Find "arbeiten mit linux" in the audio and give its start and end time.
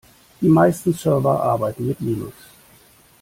1.43-2.33